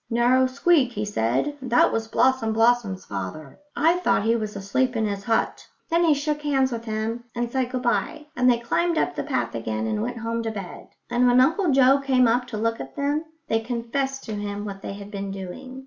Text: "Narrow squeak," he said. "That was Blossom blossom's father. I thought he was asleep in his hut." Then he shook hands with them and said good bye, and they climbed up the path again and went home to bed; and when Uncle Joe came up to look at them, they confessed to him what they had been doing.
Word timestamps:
"Narrow 0.09 0.47
squeak," 0.47 0.93
he 0.93 1.05
said. 1.05 1.57
"That 1.61 1.91
was 1.91 2.07
Blossom 2.07 2.53
blossom's 2.53 3.05
father. 3.05 3.59
I 3.75 3.99
thought 3.99 4.23
he 4.23 4.35
was 4.35 4.55
asleep 4.55 4.95
in 4.95 5.05
his 5.05 5.25
hut." 5.25 5.67
Then 5.91 6.03
he 6.03 6.15
shook 6.15 6.41
hands 6.41 6.71
with 6.71 6.85
them 6.85 7.25
and 7.35 7.51
said 7.51 7.69
good 7.69 7.83
bye, 7.83 8.25
and 8.35 8.49
they 8.49 8.57
climbed 8.57 8.97
up 8.97 9.13
the 9.15 9.21
path 9.21 9.53
again 9.53 9.85
and 9.85 10.01
went 10.01 10.17
home 10.17 10.41
to 10.41 10.49
bed; 10.49 10.87
and 11.11 11.27
when 11.27 11.39
Uncle 11.39 11.69
Joe 11.69 11.99
came 11.99 12.27
up 12.27 12.47
to 12.47 12.57
look 12.57 12.79
at 12.79 12.95
them, 12.95 13.25
they 13.47 13.59
confessed 13.59 14.23
to 14.23 14.33
him 14.33 14.65
what 14.65 14.81
they 14.81 14.93
had 14.93 15.11
been 15.11 15.29
doing. 15.29 15.79